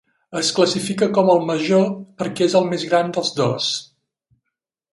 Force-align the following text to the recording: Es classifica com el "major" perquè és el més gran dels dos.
Es 0.39 0.47
classifica 0.59 1.09
com 1.17 1.29
el 1.33 1.43
"major" 1.49 1.85
perquè 2.23 2.47
és 2.49 2.57
el 2.63 2.67
més 2.73 2.87
gran 2.93 3.15
dels 3.19 3.33
dos. 3.43 3.69